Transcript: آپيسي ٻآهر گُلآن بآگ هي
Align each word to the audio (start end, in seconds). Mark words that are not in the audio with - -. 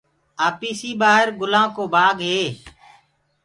آپيسي 0.47 0.91
ٻآهر 0.99 1.27
گُلآن 1.39 1.69
بآگ 1.93 2.17
هي 2.29 2.41